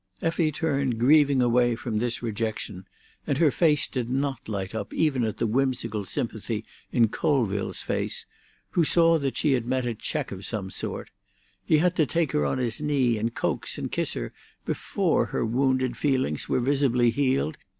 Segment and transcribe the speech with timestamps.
[0.23, 2.87] Effie turned grieving away from this rejection,
[3.27, 8.25] and her face did not light up even at the whimsical sympathy in Colville's face,
[8.71, 11.11] who saw that she had met a check of some sort;
[11.63, 14.33] he had to take her on his knee and coax and kiss her
[14.65, 17.59] before her wounded feelings were visibly healed.